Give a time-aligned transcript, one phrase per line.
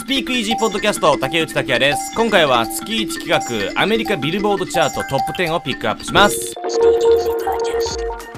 [0.00, 2.14] Speakeasy Podcast 竹内拓也です。
[2.14, 6.54] 今回は月1企画アメリカビルボードチャートトップ10をピックアップします。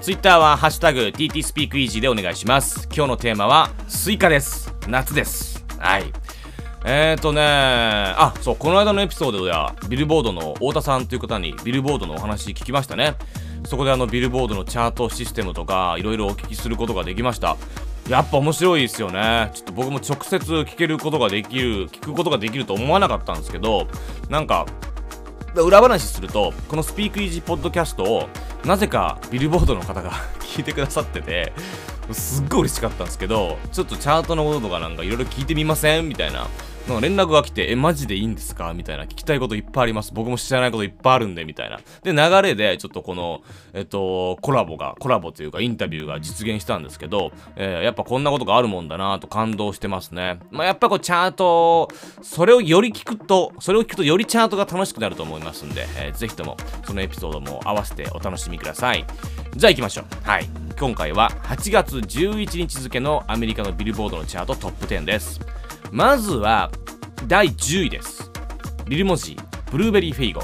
[0.00, 2.88] ツイッターはハッシュタグ TT スピークイージーでお願いします。
[2.90, 4.74] 今日のテーマはスイカです。
[4.88, 5.62] 夏です。
[5.78, 6.10] はい。
[6.86, 13.16] えーとねあそうこの間のエピソードではビルボードの太田さんという方にビルボードのお話聞きましたね。
[13.66, 17.58] そこであのビルボードのチャートシステムとかいろいろお聞きすることができました。
[18.10, 19.50] やっぱ面白いですよね。
[19.54, 23.86] ちょっと僕も直接聞けることができる聞くことができると思わなかったんですけど
[24.28, 24.66] なんか
[25.54, 28.28] 裏話するとこのスピークイージーポッドキャストを
[28.64, 31.52] なぜかビルボードの方が 聞いてくださってて
[32.12, 36.08] すっごい嬉しかったんですけどちょっとチャートのこととかなんかいろいろ聞いてみません？
[36.08, 36.46] みたいな
[36.88, 38.72] なんか連絡が来て、え、マジでいいんですか？
[38.74, 39.04] みたいな。
[39.04, 40.12] 聞きたいこといっぱいあります。
[40.12, 41.78] 僕も知らないこといっぱいあるんで、みたいな。
[42.02, 43.42] で、流れで、ちょっとこの、
[43.74, 50.40] えっと、コラボが、コラボというかインタビューが実現したんですけど、えー、やっぱこんなことがあるもんだなと感動してますね。
[50.50, 51.88] まあ、やっぱこう、チャート、
[52.22, 59.04] それをより聞くと、それを聞くとよりチャートが楽しくなると思いますんで、えー、ぜひとも、そのエピソードも合わせてお楽しみください。
[59.54, 60.04] じゃあ行きましょう。
[60.22, 60.48] はい。
[60.78, 65.40] 今回は8月11日付のアメリカのビルボードのチャートトップ10です。
[65.90, 66.70] まずは、
[67.26, 68.30] 第10位です。
[68.86, 70.42] Lil Mosey Blueberry Faygo。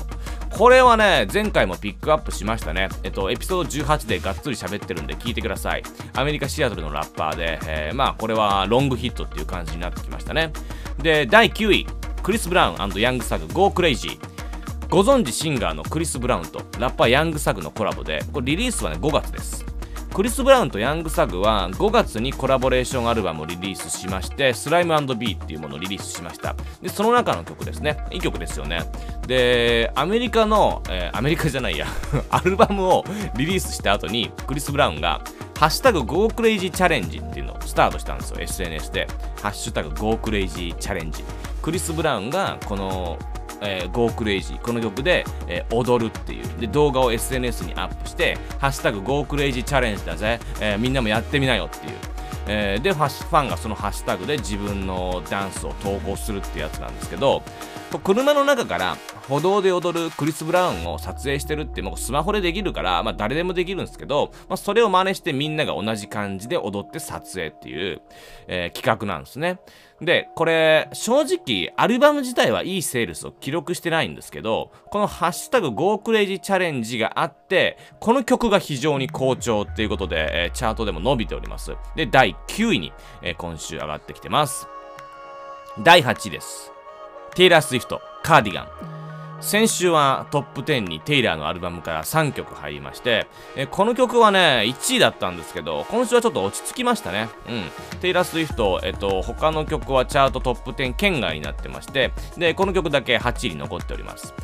[0.57, 2.89] これはね前回もピックアップしましたね。
[3.03, 5.83] えっとエピソード18でがっつり喋ってるんで聞いてください。
[6.15, 10.53] アメリカシアトルのラッパーで、えー、まあこれはロングヒットっていう感じになってきましたね。
[11.03, 11.87] で第9位
[12.23, 14.19] クリス・ブラウンヤングサグ Go Crazy
[14.89, 19.76] ご存知シンガーのクリス・ブラウンとラッパーヤングサグのコラボでこれリリースはね5月です。
[20.17, 26.57] クリス・ブラウンとヤングサグは5月にコラボレーションアルバムをリリースしまして Slime & B っていうものをリリースしました。
[26.81, 27.99] でその中の曲ですね。
[28.11, 28.91] いい曲ですよね。
[29.27, 31.87] でアメリカの、えー、アメリカじゃないや。
[32.31, 33.05] アルバムを
[33.37, 35.21] リリースした後にクリス・ブラウンが
[35.59, 38.41] ハッシュタグ Go Crazy Challenge っていうのをスタートしたんですよ。
[38.41, 39.07] SNS で。
[39.43, 41.13] ハッシュタグ Go Crazy Challenge
[41.61, 43.19] クリス・ブラウンがこの
[43.61, 46.47] えー、Go Crazy この曲で、えー、踊るっていう。
[46.61, 51.93] で動画を SNS にアップして「ハッシュタグ Go Crazy チャレンジだぜ、えー、みんなもやってみなよ」っていう、
[52.47, 57.43] えー、でファンがそのハッシュタグで自分のダンスを投稿するってやつなんですけど
[58.05, 58.97] 車の中から
[59.29, 68.01] 歩道で踊るクリス・ブラウンを撮影してるってもうスマホでできるから、まあ、誰でもできるんですけど、まあ、それを真似してみんなが同じ感じで踊って撮影っていう、
[68.47, 69.59] えー、企画なんですね。
[70.01, 81.73] で、これ、正直、アルバム自体はいいセールスを記録してないんですけど、このハッシュタグ Go Crazy チャレンジがあって、この曲が非常に好調っていうことで、えー、チャートでも伸びております。
[81.97, 84.69] で、第9位に、えー、今週上がってきてます。
[85.83, 86.71] 第8位です。
[87.35, 89.06] テイラー・スウィフト、カーディガン。
[89.41, 97.29] 先週はトップ10にテイラーのアルバムから3曲入りまして、えこの曲はね、1位だったんですけど、今週はちょっと落ち着きましたね。
[97.49, 97.99] うん。
[98.01, 104.35] テイラー・スウィフト、えっと、他の曲はチャートトップ10圏外になってまして、で、この曲だけ8位に残っております。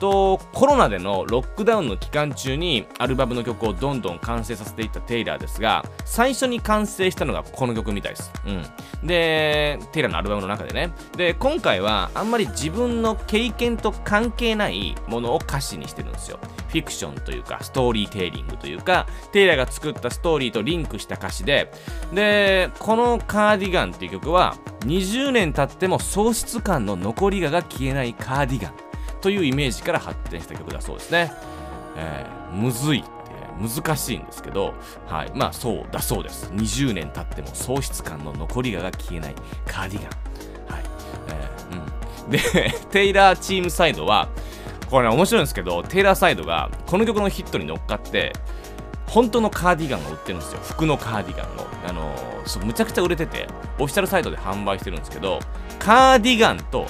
[0.00, 10.92] とコロナでのロックダウンの期間中にアルバムの曲をどんどん完成させていったテイラーですが最初に完成したのがこの曲みたいです、うん、でテイラーのアルバムの中でね。
[11.16, 16.38] で今回はあんまり自分の経験と関係ないものを歌詞にしてるんですよ。
[16.68, 21.70] フィクションというかストーリーテイリングというかテイラーが作ったストーリーとリンクした歌詞で。
[22.12, 28.89] でこのカーディガンっていう曲は20年経っても喪失感の残りがが消えないカーディガン。
[29.20, 31.32] というイメージから発展した曲だそうですね。
[31.96, 33.08] えー、むずいって
[33.60, 34.74] 難しいんですけど、
[35.06, 36.50] はい、まあそうだそうです。
[36.52, 39.34] 20年経っても喪失感の残りがが消えない
[39.66, 40.74] カーディガン。
[40.74, 40.84] はい。
[41.28, 42.30] えー、うん。
[42.30, 44.28] で、 テイラーチームサイドは、
[44.90, 48.32] これね、面白いんですけど、テイラーサイドがこの曲のヒットに乗っかって、
[49.06, 50.60] 本当のカーディガンを売ってるんですよ。
[50.62, 51.66] 服のカーディガンを。
[51.86, 53.48] あのー、むちゃくちゃ売れてて、
[53.78, 55.40] オフィシャルサイトで販売してるんですけど、
[55.78, 56.86] カーディガンと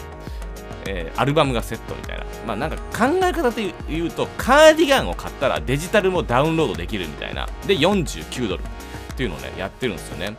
[0.87, 2.25] えー、アルバムがセットみたいな。
[2.47, 7.49] まあなんか考え方で言うと、カーディガンを買ったらデジタルもダウンロードできるみたいな。
[7.67, 8.65] で、49ドルっ
[9.17, 10.37] ていうのをね、やってるんですよね。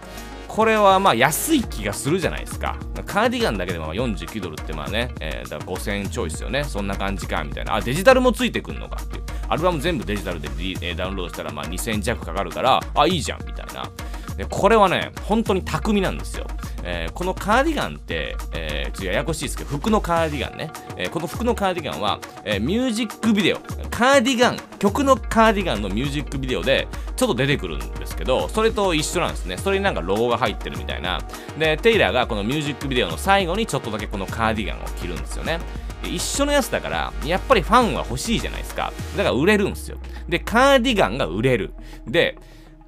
[0.47, 2.78] これはまあ安い気がするじゃないですか。
[3.06, 6.66] カーディガンだけでも49ドルってまあね、えー、だから5000円ちょいですよね。
[6.66, 7.75] そんな感じか、みたいな。
[7.75, 9.24] あ、デジタルもついてくんのかっていう。
[9.48, 10.50] アルバム全部デジタルで、
[10.81, 13.89] えー、ダウンロードしたらまあ2000弱かかるから、あ、いいじゃん、みたいな。
[14.38, 16.48] で、これはね、本当に巧みなんですよ。
[16.83, 20.72] えー、このカーディガンって、えー、ちょっとややこしいですけど、服のカーディガンね。
[20.98, 23.57] えー、この服のカーディガンは、えミュージックビデオ、
[23.89, 29.57] カーディガン、曲のカーディガンのミュージックビデオで、ちょっと出てくるんですけど、それと一緒なんですね。
[29.57, 31.22] それになんかロゴが入ってるみたいな。
[31.57, 35.60] で、テイラーがこのミュージックビデオの最後にちょっとだけこのカーディガンを着るんですよね。
[36.04, 38.92] 一緒のやつだから、やっぱりファンは欲しいじゃないですか。
[39.16, 39.98] だから売れるんですよ。
[40.28, 41.74] で、カーディガンが売れる。
[42.07, 42.38] で、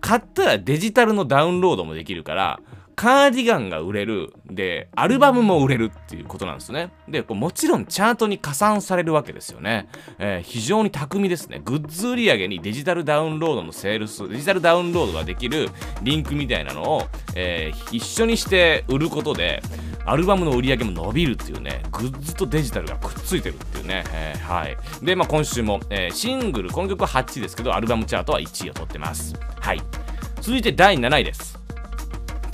[0.03, 2.59] 買ったらデジタルのダウンロードもできるから、
[2.95, 9.87] カーディガンが売れるでアルバムも売れるっていうことなんですねでもちろんチャートに加算されるわけですよね、
[10.19, 15.69] えー、非常に巧みですねグッズ売り上げにデジタルダウンロードのセールスデジタルダウンロードができる
[16.01, 17.01] リンクみたいなのを、
[17.35, 19.61] えー、一緒にして売ることで
[20.05, 24.77] アルバムの売り上げも伸びるっていうね、グッズとデジタルがくっついてるっていうね、えー、はい。
[25.01, 29.33] で、まあ今週も、えー、シングル、この曲は8位ですけど、アルバムチャートは1位を取ってます。
[29.61, 29.81] はい。
[30.41, 31.62] 続いて第7位です。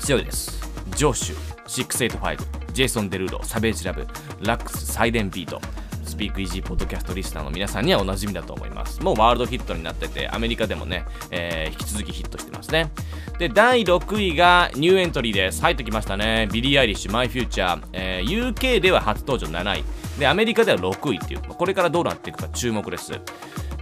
[0.09, 0.59] 強いです。
[0.95, 2.37] ジョーシュ、685、
[2.73, 4.07] ジェイソン・デルーロ、サベージ・ラブ、
[4.41, 5.61] ラックス、サイデン・ビート、
[6.03, 9.03] スピークイージーポッドキャストリスナーの皆さんにはおなじみだと思います。
[9.03, 12.89] もうワールドヒットになってて、アメリカでもね、えー、引き続きヒットしてますね。
[13.37, 15.61] で、第6位がニューエントリーです。
[15.61, 16.49] 入ってきましたね。
[16.51, 19.83] ビリー・アイリッシュ、マイ・フューチャー、えー、UK では初登場7位。
[20.17, 23.11] で、アメリカでは6位っていう、これからどうなっていくか注目です。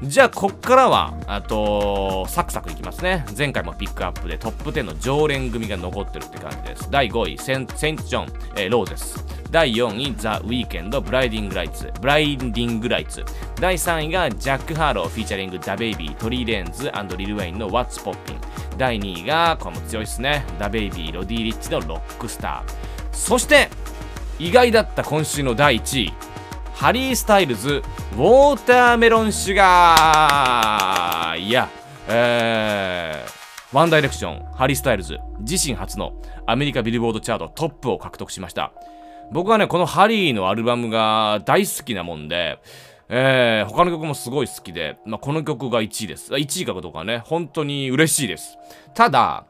[0.03, 3.25] じゃあ、こっからは、あと、サクサクいきますね。
[3.35, 6.91] 前回もピックアップでトップ10の常連組が残ってるって感じです。
[6.91, 9.25] 第5位、セイント・ジョン、えー、 Roses。
[9.49, 13.25] 第4位、ザ・ウィーケンド、 Blinding Lights。Blinding Lights。
[13.59, 18.15] 第3位が、ジャック・ハロー、 featuring、ダ・ベイビー、トリー・レーンズリル・ウェインの What's Poppin'。
[18.77, 20.45] 第2位が、これも強いですね。
[20.59, 22.73] ダ・ベイビー、ロディ・リッチのロックスター。
[23.11, 23.69] そして、
[24.38, 26.13] 意外だった今週の第1位。
[26.77, 27.81] ハリー・スタイルズ、
[28.13, 31.71] ウォーターメロンシュガーいや、
[32.07, 36.13] えー、ワンダイレクション、ハリー・スタイルズ、自身初の
[36.45, 38.74] アメリカビルボードチャートトップを獲得しました。
[39.31, 42.59] 僕はね、このハリーのアルバムが大好きなもんで、
[43.09, 46.31] えー、他の曲もすごい好きで、まあ、この曲が1位です。
[46.31, 48.56] 1位かどうかね、本当に嬉しいです。
[48.94, 49.45] ただ、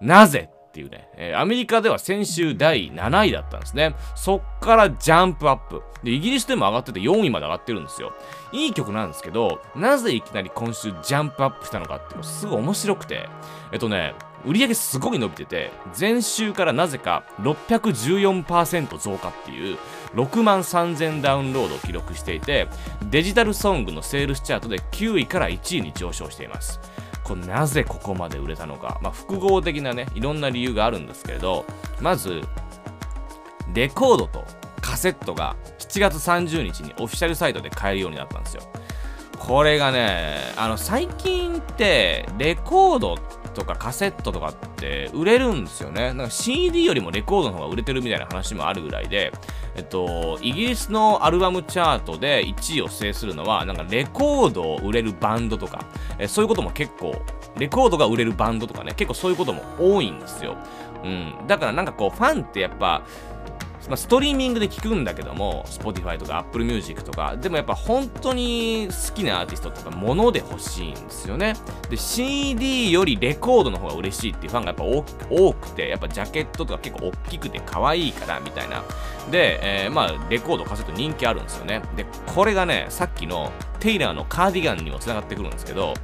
[0.00, 3.96] なぜっていうね、えー、アメリカでは先週第7位だったんですね。
[4.14, 5.82] そっからジャンプアップ。
[6.04, 8.12] で、イギリスでも上がってて4位まで上がってるんですよ。
[8.52, 13.28] いい曲なんですけど、なぜいきなり今週ジャンプアップしたのかっていうのすごい面白くて、
[13.72, 14.14] えっとね、
[14.46, 19.76] 売り上げすごい伸びてて、前週からなぜか614%増加っていう
[20.14, 22.68] 6万3000ダウンロードを記録していて、
[23.10, 26.80] デジタルソングのセールスチャートで9位から1位に上昇しています。
[27.24, 31.64] これなぜここまで売れたのか、まあ、複合的なねいろんな理由があるんですけれど
[32.00, 32.42] まず
[33.72, 34.44] レコードと
[34.80, 38.62] カセットが7月30日にオフィシャルサイトで買えるようになったんですよ。
[39.38, 43.18] これがねあの最近ってレコード
[43.54, 46.12] とかカセットとかって売れるんですよね。
[46.14, 49.32] なんか CD よりもレコードの方が売れてるみたいな話もあるぐらいで、
[49.76, 55.84] えっと、イギリスのアルバムチャートで1位を制するのは、なんかレコードを売れるバンドとか、
[56.18, 57.20] えそういうことも結構、
[57.56, 60.56] レコードが売れるバンドとかね、結構そういうことも多いんですよ。
[61.04, 61.34] うん。
[61.46, 63.02] だからなんかこう、ファンってやっぱ、
[63.90, 71.54] まあ、ストリーミングで聴くんだけども、Spotify とか Apple Music とか、でもやっぱ本当に好きなアーティストとか物で欲しいんですよね。
[71.90, 74.84] で、CD よりレコードの方が嬉しいっていうファンがやっぱ
[75.28, 78.84] 多くて、やっぱジャケットとか結構大きくて可愛いからみたいな。
[79.32, 81.82] で、えー、まあ、レコード、カセット人気あるんですよね。
[81.96, 85.94] で、これがね、さっきのテイラーのカーディガンにもつながってくるんですけど、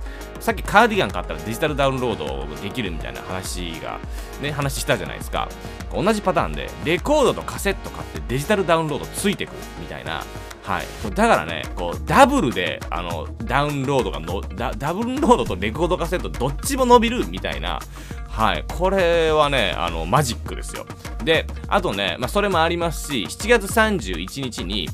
[0.40, 4.00] さっきカーディガン買ったらデジタルダウンロードできるみたいな話が、
[4.40, 5.48] ね、話したじゃないですか。
[5.94, 10.24] 同じパターンで、レコードとカセット買ってデジタルダウンロードついてくるみたいな。
[10.66, 10.86] はい。
[11.14, 17.78] だからね、こう、ダブルで、あの、ダウンロードがの、ダダブルロードとレコードカセットどっちも伸びるみたいな。
[18.28, 18.64] はい。
[18.76, 20.84] これはね、あの、マジックですよ。
[21.24, 24.88] で、あとね、まあ、それもありますし、7月31日に、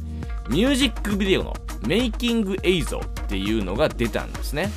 [0.48, 1.54] ミュージックビデオの
[1.86, 4.70] メイキング映像っていうのが出たんですね。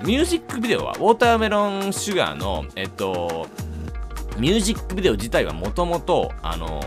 [0.00, 0.06] うん。
[0.06, 3.46] ミュージックビデオはウォーターメロンシュガーの、えっと、
[4.38, 6.80] ミュージックビデオ自体はもともと、あの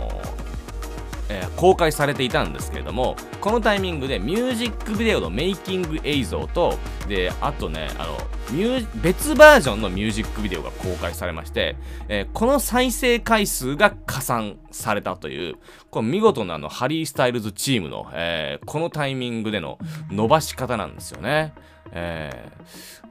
[1.29, 8.17] えー、公開されていたんですけれども、このタイミングでミュージックビデオのメイキング映像と、で、あとね、あの、
[8.51, 11.75] ミュ別バージョンのミュージックビデオが公開されまして、
[12.07, 15.55] えー、この再生回数が加算されたという、
[15.91, 19.77] この見事なあのハリー・スタイルズチームの、えー、このタイミングでの
[20.09, 21.53] 伸ばし方なんですよね。
[21.91, 22.51] え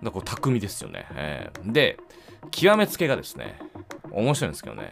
[0.01, 1.07] ー、だこう巧みですよね。
[1.15, 1.99] えー、で、
[2.51, 3.59] 極めつけがですね、
[4.11, 4.91] 面白いんですけどね、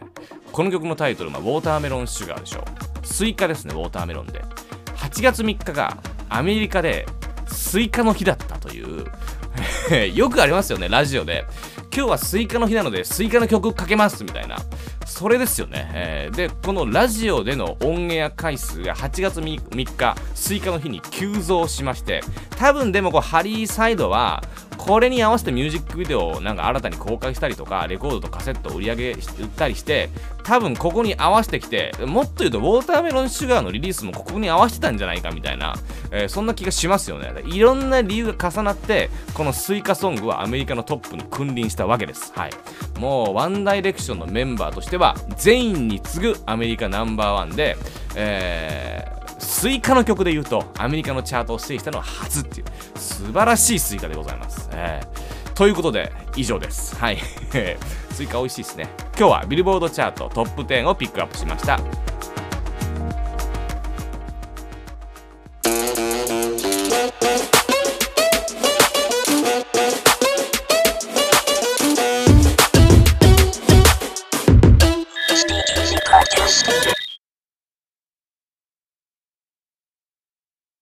[0.51, 2.63] この曲のタイトル、まあ、 Watermelon Sugar でしょ。
[3.07, 4.43] スイカですね、 watermelon で。
[4.97, 5.97] 8月3日が
[6.29, 7.07] アメリカで
[7.47, 9.05] スイカの日だったという
[10.13, 11.45] よくありますよね、ラジオで。
[11.95, 14.57] 今日はスイカの日なので、スイカの曲かけますみたいな。
[15.05, 15.89] それですよね。
[15.93, 22.21] えー、で、このラジオでのオンエア回数が8月 3, 日、スイカの日に急増しまして、
[22.57, 24.43] 多分でもこう、ハリーサイドは、
[24.87, 29.19] これに合わせてミュージックビデオをなんか新たに公開したりとかレコードとカセットを売り上げ売っ
[29.55, 30.09] たりして
[30.43, 35.75] 多分ここに合わせてきてもっと言うと Watermelon Sugar のリリースもここに合わせてたんじゃないかみたいな、
[36.11, 37.27] えー、そんな気がしますよね。
[37.47, 42.31] いろんな理由が重なってこのスイカソングはアメリカのトップに君臨したわけです。
[42.33, 42.51] はい。
[42.97, 47.75] もうワンダイレクションのメンバーとしてはゼインに次ぐアメリカナンバーワンで
[48.15, 49.16] えー
[49.57, 52.65] スイカの曲で言うとアメリカのチャートを制したのは初っていう
[52.99, 54.69] 素晴らしいスイカでございます。
[54.71, 56.95] えー、ということで以上です。
[56.95, 57.17] はい。
[58.13, 58.87] スイカ美味しいですね。
[59.17, 61.79] 今日はビルボードチャートトップ10をピックアップしました。